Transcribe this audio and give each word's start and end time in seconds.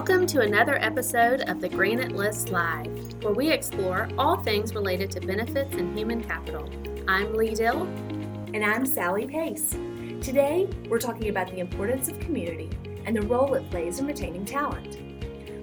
Welcome 0.00 0.26
to 0.28 0.40
another 0.40 0.78
episode 0.82 1.42
of 1.42 1.60
the 1.60 1.68
Granite 1.68 2.12
List 2.12 2.48
Live, 2.48 3.22
where 3.22 3.34
we 3.34 3.50
explore 3.50 4.08
all 4.16 4.38
things 4.38 4.74
related 4.74 5.10
to 5.10 5.20
benefits 5.20 5.74
and 5.74 5.94
human 5.96 6.24
capital. 6.24 6.70
I'm 7.06 7.34
Leigh 7.34 7.54
Dill. 7.54 7.82
And 8.54 8.64
I'm 8.64 8.86
Sally 8.86 9.26
Pace. 9.26 9.72
Today, 10.22 10.66
we're 10.88 11.00
talking 11.00 11.28
about 11.28 11.50
the 11.50 11.58
importance 11.58 12.08
of 12.08 12.18
community 12.18 12.70
and 13.04 13.14
the 13.14 13.20
role 13.26 13.52
it 13.52 13.70
plays 13.70 13.98
in 13.98 14.06
retaining 14.06 14.46
talent. 14.46 14.96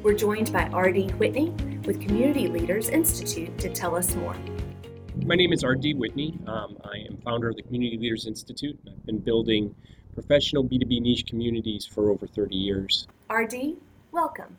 We're 0.04 0.14
joined 0.14 0.54
by 0.54 0.68
R.D. 0.68 1.08
Whitney 1.14 1.50
with 1.88 2.00
Community 2.00 2.48
Leaders 2.48 2.90
Institute 2.90 3.58
to 3.58 3.74
tell 3.74 3.96
us 3.96 4.14
more. 4.14 4.36
My 5.26 5.34
name 5.34 5.52
is 5.52 5.64
R.D. 5.64 5.96
Whitney. 5.96 6.38
Um, 6.46 6.78
I 6.84 6.98
am 7.10 7.18
founder 7.26 7.50
of 7.50 7.56
the 7.56 7.64
Community 7.64 7.98
Leaders 7.98 8.28
Institute. 8.28 8.78
I've 8.88 9.04
been 9.04 9.18
building 9.18 9.74
professional 10.14 10.64
B2B 10.64 11.02
niche 11.02 11.26
communities 11.26 11.88
for 11.88 12.12
over 12.12 12.28
30 12.28 12.56
years. 12.56 13.08
RD, 13.32 13.78
welcome. 14.12 14.58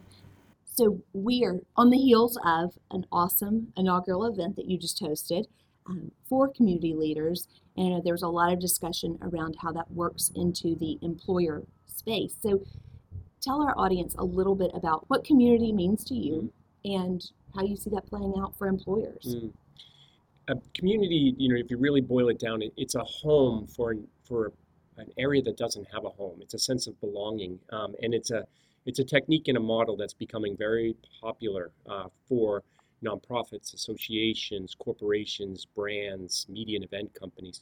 So, 0.65 1.02
we 1.12 1.45
are 1.45 1.57
on 1.77 1.91
the 1.91 1.98
heels 1.98 2.38
of 2.45 2.79
an 2.91 3.05
awesome 3.11 3.73
inaugural 3.77 4.24
event 4.24 4.57
that 4.57 4.66
you 4.66 4.79
just 4.79 5.02
hosted 5.02 5.45
um, 5.87 6.12
for 6.29 6.48
community 6.48 6.95
leaders, 6.95 7.48
and 7.77 8.05
there 8.05 8.15
was 8.15 8.23
a 8.23 8.29
lot 8.29 8.52
of 8.52 8.61
discussion 8.61 9.19
around 9.23 9.57
how 9.61 9.73
that 9.73 9.91
works 9.91 10.30
into 10.37 10.77
the 10.77 10.98
employer 11.02 11.65
space. 11.87 12.34
So, 12.41 12.62
tell 13.41 13.62
our 13.62 13.77
audience 13.77 14.15
a 14.19 14.24
little 14.24 14.55
bit 14.55 14.71
about 14.74 15.05
what 15.09 15.24
community 15.24 15.73
means 15.73 16.05
to 16.05 16.15
you 16.15 16.52
mm. 16.85 16.96
and 16.96 17.24
how 17.55 17.65
you 17.65 17.77
see 17.77 17.91
that 17.91 18.07
playing 18.07 18.35
out 18.41 18.57
for 18.57 18.69
employers. 18.69 19.37
Mm. 19.37 19.52
A 20.49 20.55
community, 20.74 21.35
you 21.37 21.52
know, 21.52 21.57
if 21.59 21.71
you 21.71 21.77
really 21.77 22.01
boil 22.01 22.29
it 22.29 22.38
down, 22.38 22.62
it's 22.77 22.95
a 22.95 23.05
home 23.05 23.66
for 23.66 23.96
for 24.24 24.52
an 24.96 25.09
area 25.19 25.43
that 25.43 25.57
doesn't 25.57 25.87
have 25.93 26.04
a 26.04 26.10
home. 26.10 26.38
It's 26.41 26.54
a 26.54 26.59
sense 26.59 26.87
of 26.87 26.99
belonging, 27.01 27.59
um, 27.71 27.95
and 28.02 28.15
it's 28.15 28.30
a 28.30 28.45
it's 28.89 28.99
a 28.99 29.05
technique 29.05 29.49
and 29.49 29.59
a 29.59 29.61
model 29.61 29.99
that's 29.99 30.15
becoming 30.15 30.57
very 30.57 30.97
popular 31.21 31.73
uh, 31.91 32.09
for 32.27 32.63
nonprofits, 33.05 33.75
associations, 33.75 34.75
corporations, 34.75 35.67
brands, 35.67 36.47
media 36.49 36.77
and 36.77 36.85
event 36.87 37.13
companies. 37.13 37.61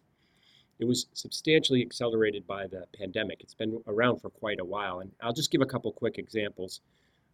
It 0.78 0.84
was 0.84 1.06
substantially 1.14 1.82
accelerated 1.82 2.46
by 2.46 2.68
the 2.68 2.84
pandemic. 2.96 3.40
It's 3.40 3.54
been 3.54 3.82
around 3.88 4.20
for 4.20 4.30
quite 4.30 4.60
a 4.60 4.64
while, 4.64 5.00
and 5.00 5.10
I'll 5.20 5.32
just 5.32 5.50
give 5.50 5.62
a 5.62 5.66
couple 5.66 5.90
quick 5.90 6.16
examples. 6.16 6.80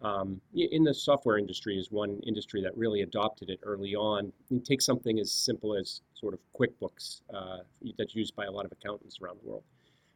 Um, 0.01 0.41
in 0.55 0.85
the 0.85 0.95
software 0.95 1.37
industry 1.37 1.77
is 1.77 1.91
one 1.91 2.19
industry 2.27 2.63
that 2.63 2.75
really 2.75 3.03
adopted 3.03 3.51
it 3.51 3.61
early 3.63 3.95
on. 3.95 4.33
And 4.48 4.65
take 4.65 4.81
something 4.81 5.20
as 5.20 5.31
simple 5.31 5.77
as 5.77 6.01
sort 6.15 6.33
of 6.33 6.41
QuickBooks 6.59 7.20
uh, 7.33 7.59
that's 7.98 8.15
used 8.15 8.35
by 8.37 8.47
a 8.47 8.51
lot 8.51 8.65
of 8.65 8.73
accountants 8.73 9.19
around 9.20 9.39
the 9.43 9.51
world. 9.51 9.65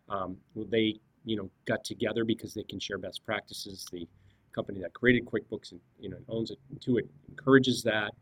Um, 0.09 0.39
they, 0.55 0.99
you 1.27 1.37
know, 1.37 1.51
got 1.67 1.85
together 1.85 2.25
because 2.25 2.55
they 2.55 2.63
can 2.63 2.81
share 2.81 2.97
best 2.97 3.25
practices. 3.27 3.87
The 3.93 4.09
company 4.55 4.81
that 4.81 4.95
created 4.95 5.27
QuickBooks 5.27 5.73
and 5.73 5.81
you 6.01 6.09
know 6.09 6.17
owns 6.29 6.51
it, 6.51 6.59
to 6.83 6.97
it 6.97 7.07
encourages 7.29 7.83
that, 7.83 8.13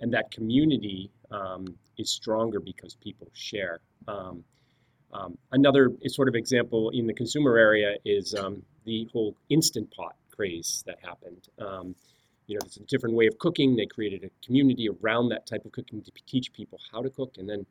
and 0.00 0.14
that 0.14 0.30
community 0.30 1.10
um, 1.30 1.66
is 1.98 2.10
stronger 2.10 2.60
because 2.60 2.94
people 2.94 3.28
share. 3.34 3.80
Um, 4.08 4.44
um, 5.12 5.36
another 5.50 5.92
sort 6.06 6.28
of 6.28 6.34
example 6.34 6.88
in 6.90 7.06
the 7.06 7.12
consumer 7.12 7.58
area 7.58 7.96
is 8.06 8.34
um, 8.34 8.62
the 8.86 9.06
whole 9.12 9.36
instant 9.50 9.92
pot 9.94 10.16
craze 10.30 10.82
that 10.86 10.98
happened. 11.02 11.48
Um, 11.58 11.94
you 12.46 12.54
know, 12.54 12.60
it's 12.64 12.78
a 12.78 12.84
different 12.84 13.14
way 13.14 13.26
of 13.26 13.38
cooking. 13.38 13.76
They 13.76 13.86
created 13.86 14.24
a 14.24 14.46
community 14.46 14.88
around 14.88 15.28
that 15.28 15.46
type 15.46 15.64
of 15.64 15.72
cooking 15.72 16.02
to 16.02 16.10
teach 16.26 16.52
people 16.52 16.78
how 16.90 17.02
to 17.02 17.10
cook, 17.10 17.34
and 17.38 17.48
then 17.48 17.66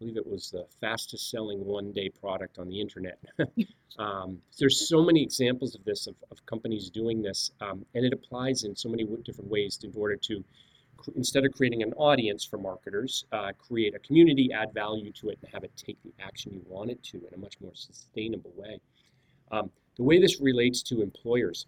believe 0.00 0.16
it 0.16 0.26
was 0.26 0.50
the 0.50 0.66
fastest 0.80 1.30
selling 1.30 1.64
one 1.64 1.92
day 1.92 2.08
product 2.08 2.58
on 2.58 2.68
the 2.68 2.80
internet. 2.80 3.18
um, 3.98 4.38
there's 4.58 4.88
so 4.88 5.04
many 5.04 5.22
examples 5.22 5.74
of 5.74 5.84
this, 5.84 6.06
of, 6.06 6.14
of 6.30 6.44
companies 6.46 6.88
doing 6.88 7.20
this, 7.22 7.50
um, 7.60 7.84
and 7.94 8.04
it 8.04 8.12
applies 8.12 8.64
in 8.64 8.74
so 8.74 8.88
many 8.88 9.04
different 9.24 9.50
ways 9.50 9.78
in 9.82 9.92
order 9.94 10.16
to, 10.16 10.42
instead 11.16 11.44
of 11.44 11.52
creating 11.52 11.82
an 11.82 11.92
audience 11.94 12.44
for 12.44 12.56
marketers, 12.56 13.26
uh, 13.32 13.52
create 13.58 13.94
a 13.94 13.98
community, 13.98 14.50
add 14.52 14.72
value 14.72 15.12
to 15.12 15.28
it, 15.28 15.38
and 15.42 15.52
have 15.52 15.64
it 15.64 15.72
take 15.76 15.98
the 16.02 16.12
action 16.18 16.52
you 16.54 16.62
want 16.66 16.90
it 16.90 17.02
to 17.02 17.18
in 17.18 17.34
a 17.34 17.38
much 17.38 17.60
more 17.60 17.74
sustainable 17.74 18.52
way. 18.56 18.80
Um, 19.52 19.70
the 19.96 20.04
way 20.04 20.18
this 20.18 20.40
relates 20.40 20.82
to 20.84 21.02
employers 21.02 21.66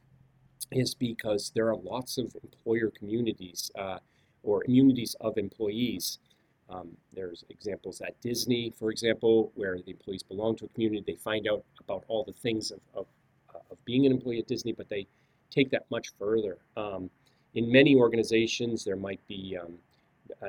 is 0.70 0.94
because 0.94 1.52
there 1.54 1.68
are 1.68 1.76
lots 1.76 2.16
of 2.16 2.34
employer 2.42 2.90
communities 2.98 3.70
uh, 3.78 3.98
or 4.42 4.62
communities 4.62 5.14
of 5.20 5.36
employees 5.36 6.18
um, 6.72 6.88
there's 7.12 7.44
examples 7.50 8.00
at 8.00 8.20
Disney, 8.20 8.72
for 8.78 8.90
example, 8.90 9.52
where 9.54 9.76
the 9.78 9.90
employees 9.90 10.22
belong 10.22 10.56
to 10.56 10.64
a 10.64 10.68
community. 10.68 11.02
They 11.06 11.16
find 11.16 11.46
out 11.48 11.64
about 11.80 12.04
all 12.08 12.24
the 12.24 12.32
things 12.32 12.70
of, 12.70 12.80
of, 12.94 13.06
uh, 13.54 13.58
of 13.70 13.84
being 13.84 14.06
an 14.06 14.12
employee 14.12 14.38
at 14.38 14.46
Disney, 14.46 14.72
but 14.72 14.88
they 14.88 15.06
take 15.50 15.70
that 15.70 15.84
much 15.90 16.12
further. 16.18 16.56
Um, 16.76 17.10
in 17.54 17.70
many 17.70 17.94
organizations, 17.94 18.84
there 18.84 18.96
might 18.96 19.20
be 19.28 19.58
um, 19.60 19.74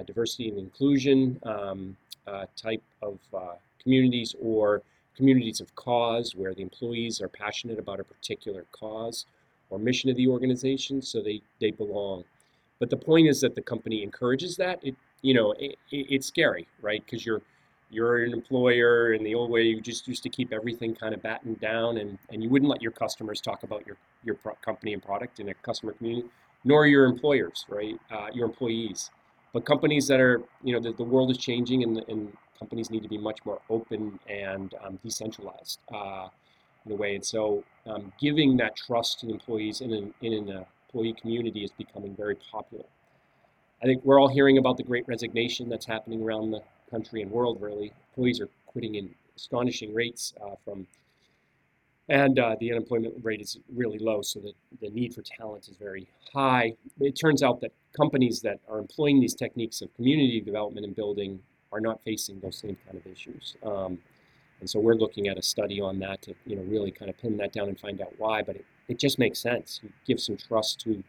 diversity 0.06 0.50
and 0.50 0.58
inclusion 0.58 1.40
um, 1.44 1.98
uh, 2.28 2.46
type 2.56 2.82
of 3.02 3.20
uh, 3.34 3.56
communities 3.82 4.36
or 4.42 4.82
communities 5.16 5.60
of 5.62 5.76
cause 5.76 6.34
where 6.36 6.54
the 6.54 6.62
employees 6.62 7.22
are 7.22 7.28
passionate 7.28 7.78
about 7.78 8.00
a 8.00 8.04
particular 8.04 8.66
cause 8.72 9.26
or 9.70 9.78
mission 9.78 10.10
of 10.10 10.16
the 10.16 10.28
organization, 10.28 11.02
so 11.02 11.22
they, 11.22 11.42
they 11.60 11.72
belong. 11.72 12.24
But 12.80 12.90
the 12.90 12.98
point 12.98 13.28
is 13.28 13.42
that 13.42 13.56
the 13.56 13.62
company 13.62 14.04
encourages 14.04 14.56
that. 14.58 14.80
It 14.84 14.96
you 15.24 15.34
know, 15.34 15.54
it, 15.54 15.78
it's 15.90 16.28
scary, 16.28 16.68
right? 16.82 17.04
Because 17.04 17.26
you're 17.26 17.42
you're 17.90 18.24
an 18.24 18.34
employer 18.34 19.14
in 19.14 19.24
the 19.24 19.36
old 19.36 19.52
way 19.52 19.62
you 19.62 19.80
just 19.80 20.08
used 20.08 20.24
to 20.24 20.30
keep 20.30 20.52
everything 20.52 20.96
kind 20.96 21.14
of 21.14 21.22
battened 21.22 21.60
down 21.60 21.98
and, 21.98 22.18
and 22.32 22.42
you 22.42 22.50
wouldn't 22.50 22.72
let 22.72 22.82
your 22.82 22.92
customers 22.92 23.40
talk 23.40 23.62
about 23.62 23.86
your, 23.86 23.98
your 24.24 24.36
company 24.66 24.94
and 24.94 25.04
product 25.04 25.40
in 25.40 25.50
a 25.50 25.54
customer 25.54 25.94
community 25.94 26.28
nor 26.64 26.88
your 26.88 27.06
employers 27.06 27.66
right? 27.70 28.00
Uh, 28.12 28.28
your 28.34 28.48
employees. 28.48 29.12
But 29.54 29.64
companies 29.66 30.08
that 30.08 30.20
are 30.20 30.42
you 30.64 30.74
know 30.74 30.80
the, 30.80 30.94
the 30.94 31.04
world 31.04 31.30
is 31.30 31.38
changing 31.38 31.84
and, 31.84 32.04
and 32.08 32.34
companies 32.58 32.90
need 32.90 33.04
to 33.04 33.10
be 33.10 33.18
much 33.18 33.40
more 33.46 33.60
open 33.70 34.20
and 34.28 34.74
um, 34.84 34.98
decentralized 35.04 35.80
uh, 35.94 36.30
in 36.86 36.94
a 36.94 36.96
way. 36.96 37.16
And 37.16 37.26
so 37.26 37.64
um, 37.86 38.12
giving 38.20 38.58
that 38.58 38.76
trust 38.76 39.20
to 39.20 39.30
employees 39.30 39.82
in 39.82 39.94
an, 39.94 40.14
in 40.22 40.34
an 40.34 40.66
employee 40.88 41.14
community 41.14 41.64
is 41.64 41.72
becoming 41.72 42.16
very 42.16 42.36
popular 42.36 42.86
I 43.84 43.86
think 43.86 44.06
we're 44.06 44.20
all 44.20 44.30
hearing 44.30 44.58
about 44.58 44.78
the 44.78 44.84
great 44.84 45.06
resignation 45.10 45.68
that's 45.68 45.86
happening 45.86 46.24
around 46.24 46.52
the 46.52 46.62
country 46.90 47.22
and 47.22 47.30
world, 47.30 47.62
really. 47.62 47.92
Employees 48.12 48.40
are 48.40 48.48
quitting 48.66 48.96
in 48.96 49.14
astonishing 49.36 49.94
rates 49.94 50.34
uh, 50.42 50.56
from, 50.64 50.88
and 52.08 52.40
uh, 52.40 52.56
the 52.62 52.72
unemployment 52.72 53.14
rate 53.22 53.42
is 53.42 53.58
really 53.76 54.00
low, 54.00 54.22
so 54.22 54.40
the, 54.40 54.54
the 54.80 54.90
need 54.92 55.14
for 55.14 55.22
talent 55.22 55.68
is 55.68 55.76
very 55.76 56.08
high. 56.34 56.74
It 57.02 57.20
turns 57.20 57.44
out 57.44 57.60
that 57.60 57.74
companies 57.96 58.40
that 58.42 58.62
are 58.70 58.80
employing 58.80 59.20
these 59.20 59.36
techniques 59.36 59.82
of 59.82 59.94
community 59.96 60.40
development 60.40 60.86
and 60.86 60.96
building 60.96 61.40
are 61.74 61.82
not 61.82 62.02
facing 62.06 62.40
those 62.40 62.58
same 62.58 62.78
kind 62.86 62.98
of 62.98 63.12
issues. 63.12 63.58
Um, 63.64 64.00
and 64.62 64.70
so 64.70 64.80
we're 64.80 64.96
looking 64.96 65.28
at 65.28 65.38
a 65.38 65.42
study 65.42 65.82
on 65.82 66.00
that 66.00 66.22
to 66.22 66.34
you 66.46 66.56
know 66.56 66.62
really 66.64 66.92
kind 66.92 67.10
of 67.10 67.18
pin 67.18 67.36
that 67.36 67.52
down 67.52 67.68
and 67.68 67.78
find 67.78 68.00
out 68.00 68.14
why. 68.18 68.44
But 68.44 68.56
it, 68.58 68.66
it 68.88 68.98
just 68.98 69.20
makes 69.20 69.40
sense. 69.40 69.82
You 69.84 69.90
give 70.06 70.22
some 70.22 70.38
trust 70.38 70.80
to 70.82 71.04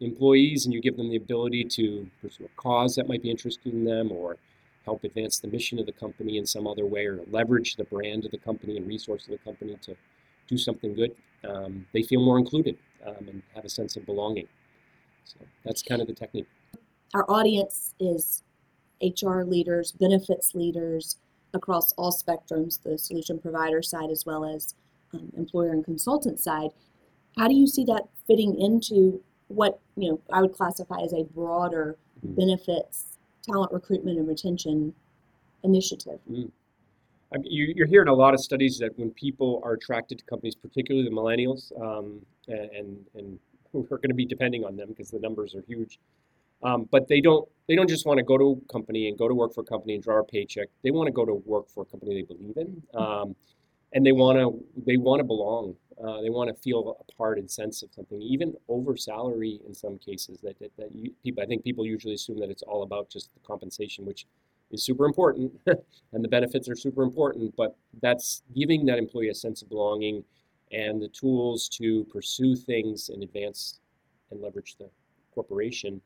employees 0.00 0.64
and 0.64 0.74
you 0.74 0.80
give 0.80 0.96
them 0.96 1.10
the 1.10 1.16
ability 1.16 1.64
to 1.64 2.08
pursue 2.22 2.44
a 2.44 2.60
cause 2.60 2.94
that 2.96 3.08
might 3.08 3.22
be 3.22 3.30
interested 3.30 3.72
in 3.72 3.84
them 3.84 4.10
or 4.10 4.36
help 4.84 5.04
advance 5.04 5.38
the 5.38 5.48
mission 5.48 5.78
of 5.78 5.86
the 5.86 5.92
company 5.92 6.38
in 6.38 6.46
some 6.46 6.66
other 6.66 6.86
way 6.86 7.06
or 7.06 7.20
leverage 7.30 7.76
the 7.76 7.84
brand 7.84 8.24
of 8.24 8.30
the 8.30 8.38
company 8.38 8.76
and 8.76 8.86
resource 8.86 9.24
of 9.24 9.30
the 9.30 9.38
company 9.38 9.76
to 9.82 9.94
do 10.48 10.56
something 10.56 10.94
good, 10.94 11.14
um, 11.48 11.86
they 11.92 12.02
feel 12.02 12.24
more 12.24 12.38
included 12.38 12.76
um, 13.06 13.28
and 13.28 13.42
have 13.54 13.64
a 13.64 13.68
sense 13.68 13.96
of 13.96 14.04
belonging. 14.06 14.48
So 15.24 15.36
that's 15.64 15.82
kind 15.82 16.00
of 16.00 16.08
the 16.08 16.14
technique. 16.14 16.48
Our 17.14 17.30
audience 17.30 17.94
is 18.00 18.42
HR 19.02 19.42
leaders, 19.42 19.92
benefits 19.92 20.54
leaders 20.54 21.16
across 21.52 21.92
all 21.92 22.12
spectrums, 22.12 22.82
the 22.82 22.98
solution 22.98 23.38
provider 23.38 23.82
side 23.82 24.10
as 24.10 24.24
well 24.24 24.44
as 24.44 24.74
um, 25.12 25.32
employer 25.36 25.70
and 25.70 25.84
consultant 25.84 26.38
side. 26.38 26.70
How 27.36 27.48
do 27.48 27.54
you 27.54 27.66
see 27.66 27.84
that 27.84 28.08
fitting 28.26 28.60
into 28.60 29.22
what 29.50 29.80
you 29.96 30.10
know 30.10 30.20
I 30.32 30.42
would 30.42 30.52
classify 30.52 31.00
as 31.00 31.12
a 31.12 31.24
broader 31.24 31.96
mm. 32.24 32.36
benefits 32.36 33.18
talent 33.42 33.72
recruitment 33.72 34.18
and 34.18 34.28
retention 34.28 34.94
initiative. 35.64 36.20
Mm. 36.30 36.50
I 37.32 37.38
mean, 37.38 37.52
you, 37.52 37.84
are 37.84 37.86
hearing 37.86 38.08
a 38.08 38.14
lot 38.14 38.34
of 38.34 38.40
studies 38.40 38.78
that 38.78 38.98
when 38.98 39.10
people 39.10 39.60
are 39.64 39.74
attracted 39.74 40.18
to 40.18 40.24
companies, 40.24 40.56
particularly 40.56 41.08
the 41.08 41.14
millennials, 41.14 41.72
um, 41.80 42.20
and 42.48 43.04
and 43.14 43.38
who 43.72 43.86
are 43.90 43.98
going 43.98 44.08
to 44.08 44.14
be 44.14 44.26
depending 44.26 44.64
on 44.64 44.76
them 44.76 44.88
because 44.88 45.10
the 45.10 45.18
numbers 45.20 45.54
are 45.54 45.62
huge. 45.66 46.00
Um, 46.62 46.88
but 46.90 47.08
they 47.08 47.20
don't 47.20 47.48
they 47.68 47.76
don't 47.76 47.88
just 47.88 48.04
want 48.04 48.18
to 48.18 48.24
go 48.24 48.36
to 48.36 48.60
a 48.62 48.72
company 48.72 49.08
and 49.08 49.16
go 49.16 49.28
to 49.28 49.34
work 49.34 49.54
for 49.54 49.62
a 49.62 49.64
company 49.64 49.94
and 49.94 50.02
draw 50.02 50.18
a 50.18 50.24
paycheck. 50.24 50.68
They 50.82 50.90
want 50.90 51.06
to 51.06 51.12
go 51.12 51.24
to 51.24 51.34
work 51.46 51.68
for 51.68 51.82
a 51.82 51.86
company 51.86 52.14
they 52.14 52.34
believe 52.34 52.56
in, 52.56 52.82
mm. 52.94 53.00
um, 53.00 53.36
and 53.92 54.04
they 54.04 54.12
want 54.12 54.38
to 54.38 54.82
they 54.86 54.96
want 54.96 55.20
to 55.20 55.24
belong. 55.24 55.76
Uh, 56.02 56.22
they 56.22 56.30
want 56.30 56.48
to 56.48 56.62
feel 56.62 56.96
a 56.98 57.12
part 57.12 57.38
and 57.38 57.50
sense 57.50 57.82
of 57.82 57.92
something, 57.92 58.22
even 58.22 58.54
over 58.68 58.96
salary 58.96 59.60
in 59.66 59.74
some 59.74 59.98
cases. 59.98 60.40
That, 60.40 60.58
that, 60.58 60.74
that 60.78 60.94
you, 60.94 61.12
people, 61.22 61.42
I 61.42 61.46
think 61.46 61.62
people 61.62 61.84
usually 61.84 62.14
assume 62.14 62.38
that 62.40 62.50
it's 62.50 62.62
all 62.62 62.82
about 62.82 63.10
just 63.10 63.32
the 63.34 63.40
compensation, 63.40 64.06
which 64.06 64.26
is 64.70 64.82
super 64.82 65.04
important, 65.04 65.52
and 66.12 66.24
the 66.24 66.28
benefits 66.28 66.68
are 66.68 66.76
super 66.76 67.02
important. 67.02 67.54
But 67.56 67.76
that's 68.00 68.42
giving 68.56 68.86
that 68.86 68.98
employee 68.98 69.28
a 69.28 69.34
sense 69.34 69.62
of 69.62 69.68
belonging 69.68 70.24
and 70.72 71.02
the 71.02 71.08
tools 71.08 71.68
to 71.68 72.04
pursue 72.04 72.54
things 72.56 73.08
and 73.08 73.22
advance 73.22 73.80
and 74.30 74.40
leverage 74.40 74.76
the 74.78 74.88
corporation 75.34 76.00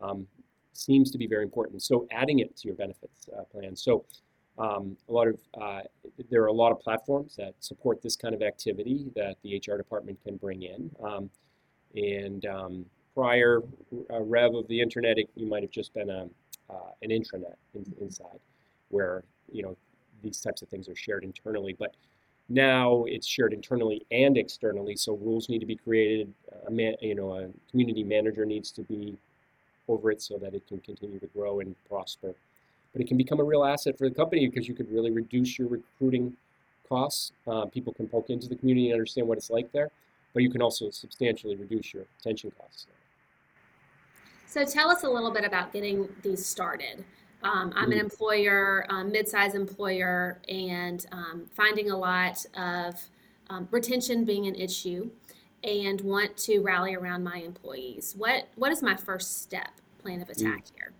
um, 0.00 0.26
seems 0.72 1.10
to 1.10 1.18
be 1.18 1.26
very 1.26 1.42
important. 1.42 1.82
So 1.82 2.06
adding 2.10 2.38
it 2.38 2.56
to 2.58 2.68
your 2.68 2.76
benefits 2.76 3.28
uh, 3.36 3.42
plan. 3.44 3.76
So 3.76 4.04
um, 4.58 4.96
a 5.08 5.12
lot 5.12 5.28
of 5.28 5.38
uh, 5.60 5.80
there 6.30 6.42
are 6.42 6.48
a 6.48 6.52
lot 6.52 6.70
of 6.70 6.80
platforms 6.80 7.34
that 7.36 7.54
support 7.60 8.02
this 8.02 8.16
kind 8.16 8.34
of 8.34 8.42
activity 8.42 9.06
that 9.16 9.36
the 9.42 9.56
HR 9.56 9.76
department 9.76 10.18
can 10.24 10.36
bring 10.36 10.62
in. 10.62 10.90
Um, 11.02 11.30
and 11.96 12.44
um, 12.46 12.86
prior 13.14 13.62
uh, 14.10 14.20
rev 14.20 14.54
of 14.54 14.68
the 14.68 14.80
internet, 14.80 15.18
it, 15.18 15.28
you 15.34 15.46
might 15.46 15.62
have 15.62 15.70
just 15.70 15.92
been 15.94 16.10
a, 16.10 16.28
uh, 16.70 16.90
an 17.02 17.10
intranet 17.10 17.56
in, 17.74 17.84
inside, 18.00 18.38
where 18.90 19.24
you 19.50 19.62
know 19.62 19.76
these 20.22 20.40
types 20.40 20.62
of 20.62 20.68
things 20.68 20.88
are 20.88 20.96
shared 20.96 21.24
internally. 21.24 21.74
But 21.76 21.94
now 22.48 23.04
it's 23.08 23.26
shared 23.26 23.52
internally 23.52 24.06
and 24.12 24.36
externally, 24.36 24.94
so 24.94 25.14
rules 25.14 25.48
need 25.48 25.60
to 25.60 25.66
be 25.66 25.76
created. 25.76 26.32
A 26.68 26.70
man, 26.70 26.94
you 27.00 27.16
know, 27.16 27.34
a 27.34 27.48
community 27.70 28.04
manager 28.04 28.44
needs 28.44 28.70
to 28.72 28.82
be 28.82 29.16
over 29.88 30.10
it 30.10 30.22
so 30.22 30.38
that 30.38 30.54
it 30.54 30.66
can 30.66 30.78
continue 30.78 31.18
to 31.18 31.26
grow 31.28 31.60
and 31.60 31.74
prosper. 31.88 32.34
But 32.94 33.02
it 33.02 33.08
can 33.08 33.18
become 33.18 33.40
a 33.40 33.44
real 33.44 33.64
asset 33.64 33.98
for 33.98 34.08
the 34.08 34.14
company 34.14 34.48
because 34.48 34.66
you 34.66 34.74
could 34.74 34.90
really 34.90 35.10
reduce 35.10 35.58
your 35.58 35.68
recruiting 35.68 36.34
costs. 36.88 37.32
Uh, 37.46 37.66
people 37.66 37.92
can 37.92 38.08
poke 38.08 38.30
into 38.30 38.48
the 38.48 38.56
community 38.56 38.86
and 38.86 38.94
understand 38.94 39.28
what 39.28 39.36
it's 39.36 39.50
like 39.50 39.70
there, 39.72 39.90
but 40.32 40.42
you 40.42 40.50
can 40.50 40.62
also 40.62 40.90
substantially 40.90 41.56
reduce 41.56 41.92
your 41.92 42.04
retention 42.18 42.52
costs. 42.58 42.86
So 44.46 44.64
tell 44.64 44.88
us 44.88 45.02
a 45.02 45.08
little 45.08 45.32
bit 45.32 45.44
about 45.44 45.72
getting 45.72 46.08
these 46.22 46.46
started. 46.46 47.04
Um, 47.42 47.72
I'm 47.76 47.90
an 47.90 47.98
mm-hmm. 47.98 48.00
employer, 48.04 48.86
um, 48.88 49.12
mid-sized 49.12 49.54
employer, 49.54 50.40
and 50.48 51.04
um, 51.12 51.46
finding 51.54 51.90
a 51.90 51.96
lot 51.96 52.44
of 52.56 53.02
um, 53.50 53.68
retention 53.70 54.24
being 54.24 54.46
an 54.46 54.54
issue, 54.54 55.10
and 55.62 56.00
want 56.02 56.36
to 56.36 56.60
rally 56.60 56.94
around 56.94 57.24
my 57.24 57.38
employees. 57.38 58.14
What 58.16 58.48
what 58.54 58.70
is 58.72 58.82
my 58.82 58.96
first 58.96 59.42
step 59.42 59.72
plan 59.98 60.22
of 60.22 60.30
attack 60.30 60.64
mm. 60.64 60.72
here? 60.76 60.92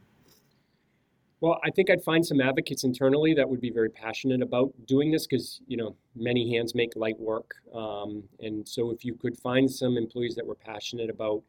Well, 1.44 1.61
I 1.62 1.70
think 1.70 1.91
I'd 1.91 2.02
find 2.02 2.25
some 2.25 2.41
advocates 2.41 2.85
internally 2.85 3.35
that 3.35 3.46
would 3.46 3.61
be 3.61 3.69
very 3.69 3.91
passionate 3.91 4.41
about 4.41 4.73
doing 4.87 5.11
this 5.11 5.26
because 5.26 5.61
you 5.67 5.76
know 5.76 5.94
many 6.17 6.50
hands 6.56 6.75
make 6.75 6.96
light 6.96 7.20
work, 7.20 7.56
um, 7.75 8.23
and 8.41 8.67
so 8.67 8.91
if 8.91 9.05
you 9.05 9.14
could 9.14 9.37
find 9.37 9.70
some 9.70 9.99
employees 9.99 10.37
that 10.37 10.46
were 10.46 10.55
passionate 10.55 11.11
about 11.11 11.43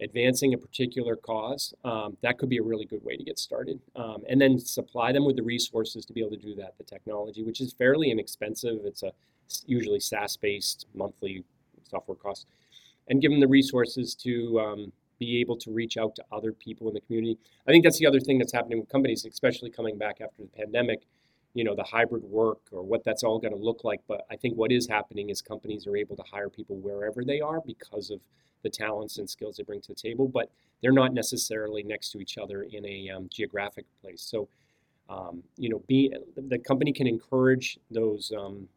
advancing 0.00 0.54
a 0.54 0.56
particular 0.56 1.14
cause, 1.14 1.74
um, 1.84 2.16
that 2.22 2.38
could 2.38 2.48
be 2.48 2.56
a 2.56 2.62
really 2.62 2.86
good 2.86 3.04
way 3.04 3.18
to 3.18 3.22
get 3.22 3.38
started. 3.38 3.78
Um, 3.96 4.22
and 4.30 4.40
then 4.40 4.58
supply 4.58 5.12
them 5.12 5.26
with 5.26 5.36
the 5.36 5.42
resources 5.42 6.06
to 6.06 6.14
be 6.14 6.20
able 6.20 6.30
to 6.30 6.38
do 6.38 6.54
that, 6.54 6.78
the 6.78 6.84
technology, 6.84 7.42
which 7.42 7.60
is 7.60 7.74
fairly 7.74 8.10
inexpensive. 8.10 8.78
It's 8.84 9.02
a 9.02 9.12
usually 9.66 10.00
SaaS-based 10.00 10.86
monthly 10.94 11.44
software 11.82 12.16
cost. 12.16 12.46
And 13.08 13.20
give 13.20 13.30
them 13.30 13.40
the 13.40 13.48
resources 13.48 14.14
to 14.22 14.58
um, 14.58 14.92
be 15.18 15.40
able 15.40 15.56
to 15.56 15.70
reach 15.70 15.96
out 15.96 16.14
to 16.16 16.24
other 16.30 16.52
people 16.52 16.88
in 16.88 16.94
the 16.94 17.00
community. 17.00 17.38
I 17.66 17.70
think 17.70 17.84
that's 17.84 17.98
the 17.98 18.06
other 18.06 18.20
thing 18.20 18.38
that's 18.38 18.52
happening 18.52 18.80
with 18.80 18.88
companies, 18.88 19.24
especially 19.24 19.70
coming 19.70 19.98
back 19.98 20.20
after 20.20 20.42
the 20.42 20.48
pandemic. 20.48 21.00
You 21.54 21.64
know, 21.64 21.74
the 21.74 21.84
hybrid 21.84 22.22
work 22.24 22.60
or 22.70 22.82
what 22.82 23.04
that's 23.04 23.24
all 23.24 23.38
going 23.38 23.54
to 23.54 23.58
look 23.58 23.82
like. 23.82 24.00
But 24.06 24.26
I 24.30 24.36
think 24.36 24.56
what 24.56 24.70
is 24.70 24.86
happening 24.86 25.30
is 25.30 25.42
companies 25.42 25.86
are 25.86 25.96
able 25.96 26.14
to 26.16 26.22
hire 26.30 26.48
people 26.48 26.76
wherever 26.76 27.24
they 27.24 27.40
are 27.40 27.60
because 27.60 28.10
of 28.10 28.20
the 28.62 28.70
talents 28.70 29.18
and 29.18 29.28
skills 29.28 29.56
they 29.56 29.62
bring 29.62 29.80
to 29.80 29.88
the 29.88 29.94
table, 29.94 30.28
but 30.28 30.50
they're 30.82 30.92
not 30.92 31.12
necessarily 31.12 31.82
next 31.82 32.10
to 32.10 32.18
each 32.20 32.38
other 32.38 32.62
in 32.62 32.84
a 32.84 33.10
um, 33.10 33.28
geographic 33.30 33.86
place. 34.00 34.22
So, 34.22 34.48
um, 35.08 35.42
you 35.56 35.68
know, 35.68 35.82
be 35.88 36.12
the 36.36 36.58
company 36.58 36.92
can 36.92 37.06
encourage 37.06 37.78
those 37.90 38.32
um, 38.36 38.68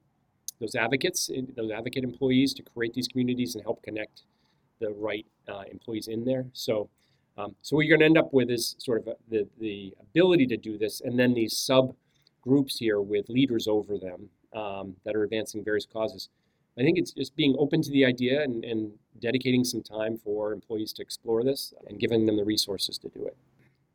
those 0.59 0.75
advocates, 0.75 1.29
those 1.57 1.71
advocate 1.71 2.03
employees, 2.03 2.53
to 2.53 2.63
create 2.63 2.93
these 2.93 3.07
communities 3.07 3.55
and 3.55 3.63
help 3.63 3.81
connect 3.81 4.23
the 4.81 4.91
right 4.91 5.25
uh, 5.47 5.63
employees 5.71 6.07
in 6.07 6.25
there. 6.25 6.45
So, 6.51 6.89
um, 7.37 7.55
so 7.61 7.75
what 7.75 7.85
you're 7.85 7.97
going 7.97 8.01
to 8.01 8.05
end 8.05 8.17
up 8.17 8.33
with 8.33 8.49
is 8.49 8.75
sort 8.79 8.99
of 9.01 9.07
a, 9.07 9.15
the 9.29 9.47
the 9.59 9.93
ability 10.01 10.47
to 10.47 10.57
do 10.57 10.77
this, 10.77 11.01
and 11.01 11.17
then 11.17 11.33
these 11.33 11.55
sub 11.55 11.95
groups 12.41 12.77
here 12.77 12.99
with 12.99 13.29
leaders 13.29 13.67
over 13.67 13.97
them 13.97 14.29
um, 14.53 14.95
that 15.05 15.15
are 15.15 15.23
advancing 15.23 15.63
various 15.63 15.85
causes. 15.85 16.29
I 16.77 16.81
think 16.81 16.97
it's 16.97 17.11
just 17.11 17.35
being 17.35 17.55
open 17.59 17.81
to 17.81 17.91
the 17.91 18.05
idea 18.05 18.43
and, 18.43 18.63
and 18.63 18.91
dedicating 19.19 19.63
some 19.63 19.83
time 19.83 20.17
for 20.17 20.53
employees 20.53 20.93
to 20.93 21.01
explore 21.01 21.43
this 21.43 21.73
and 21.87 21.99
giving 21.99 22.25
them 22.25 22.37
the 22.37 22.45
resources 22.45 22.97
to 22.99 23.09
do 23.09 23.25
it. 23.25 23.35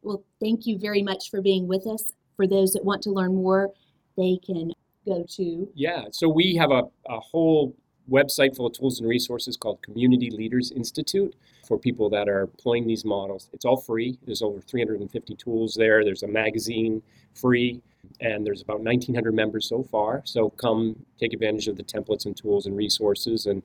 Well, 0.03 0.23
thank 0.41 0.67
you 0.67 0.79
very 0.79 1.03
much 1.03 1.31
for 1.31 1.41
being 1.41 1.67
with 1.67 1.87
us. 1.87 2.13
For 2.37 2.47
those 2.47 2.73
that 2.73 2.85
want 2.85 3.03
to 3.05 3.11
learn 3.11 3.35
more, 3.35 3.71
they 4.17 4.39
can 4.45 4.73
go 5.07 5.25
to. 5.37 5.69
Yeah, 5.75 6.05
so 6.11 6.29
we 6.29 6.55
have 6.57 6.71
a, 6.71 6.83
a 7.09 7.19
whole 7.19 7.75
website 8.11 8.57
full 8.57 8.67
of 8.67 8.73
tools 8.73 9.01
and 9.01 9.09
resources 9.09 9.57
called 9.57 9.83
Community 9.83 10.31
Leaders 10.31 10.73
Institute 10.73 11.35
for 11.67 11.79
people 11.79 12.09
that 12.11 12.29
are 12.29 12.43
employing 12.43 12.87
these 12.87 13.05
models. 13.05 13.49
It's 13.53 13.65
all 13.65 13.77
free. 13.77 14.19
There's 14.25 14.43
over 14.43 14.61
350 14.61 15.35
tools 15.35 15.75
there. 15.75 16.05
There's 16.05 16.23
a 16.23 16.29
magazine 16.29 17.03
free 17.35 17.83
and 18.21 18.47
there's 18.47 18.63
about 18.63 18.81
1900 18.81 19.35
members 19.35 19.69
so 19.69 19.83
far 19.83 20.23
so 20.25 20.51
come 20.51 20.97
take 21.19 21.33
advantage 21.33 21.69
of 21.69 21.77
the 21.77 21.83
templates 21.83 22.27
and 22.27 22.37
tools 22.37 22.67
and 22.67 22.77
resources 22.77 23.47
and 23.47 23.63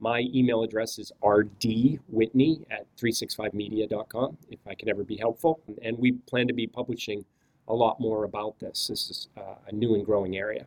my 0.00 0.20
email 0.34 0.62
address 0.62 0.98
is 0.98 1.12
rdwhitney 1.22 2.64
at 2.70 2.86
365media.com 2.96 4.36
if 4.50 4.60
i 4.66 4.74
can 4.74 4.88
ever 4.88 5.04
be 5.04 5.16
helpful 5.16 5.60
and 5.82 5.98
we 5.98 6.12
plan 6.12 6.46
to 6.46 6.54
be 6.54 6.66
publishing 6.66 7.24
a 7.68 7.74
lot 7.74 8.00
more 8.00 8.24
about 8.24 8.58
this 8.58 8.88
this 8.88 9.10
is 9.10 9.28
uh, 9.36 9.54
a 9.68 9.72
new 9.72 9.94
and 9.94 10.04
growing 10.04 10.36
area 10.36 10.66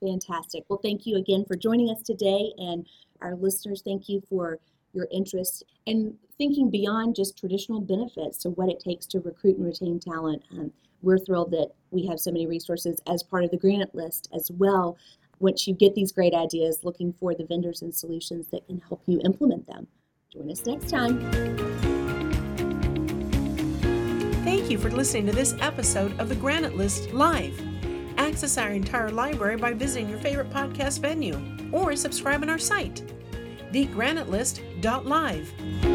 fantastic 0.00 0.64
well 0.68 0.80
thank 0.82 1.06
you 1.06 1.16
again 1.16 1.44
for 1.46 1.56
joining 1.56 1.90
us 1.90 2.02
today 2.02 2.52
and 2.58 2.86
our 3.20 3.34
listeners 3.36 3.82
thank 3.84 4.08
you 4.08 4.22
for 4.28 4.58
your 4.92 5.06
interest 5.12 5.64
and 5.86 6.14
thinking 6.38 6.70
beyond 6.70 7.14
just 7.14 7.38
traditional 7.38 7.80
benefits 7.80 8.38
to 8.38 8.50
what 8.50 8.68
it 8.68 8.80
takes 8.80 9.06
to 9.06 9.20
recruit 9.20 9.56
and 9.56 9.66
retain 9.66 10.00
talent 10.00 10.42
um, 10.52 10.72
we're 11.02 11.18
thrilled 11.18 11.50
that 11.52 11.70
we 11.90 12.06
have 12.06 12.20
so 12.20 12.30
many 12.30 12.46
resources 12.46 13.00
as 13.06 13.22
part 13.22 13.44
of 13.44 13.50
the 13.50 13.56
Granite 13.56 13.94
list 13.94 14.28
as 14.34 14.50
well. 14.50 14.96
Once 15.38 15.66
you 15.66 15.74
get 15.74 15.94
these 15.94 16.12
great 16.12 16.34
ideas, 16.34 16.84
looking 16.84 17.12
for 17.14 17.34
the 17.34 17.44
vendors 17.44 17.82
and 17.82 17.94
solutions 17.94 18.48
that 18.48 18.66
can 18.66 18.80
help 18.88 19.02
you 19.06 19.20
implement 19.24 19.66
them. 19.66 19.86
Join 20.30 20.50
us 20.50 20.64
next 20.66 20.90
time. 20.90 21.18
Thank 24.44 24.70
you 24.70 24.78
for 24.78 24.90
listening 24.90 25.26
to 25.26 25.32
this 25.32 25.54
episode 25.60 26.18
of 26.20 26.28
the 26.28 26.36
Granite 26.36 26.76
List 26.76 27.12
Live. 27.12 27.69
Access 28.30 28.58
our 28.58 28.70
entire 28.70 29.10
library 29.10 29.56
by 29.56 29.72
visiting 29.72 30.08
your 30.08 30.20
favorite 30.20 30.50
podcast 30.50 31.00
venue 31.00 31.36
or 31.72 31.96
subscribe 31.96 32.42
on 32.42 32.48
our 32.48 32.60
site, 32.60 33.02
thegranitelist.live. 33.72 35.89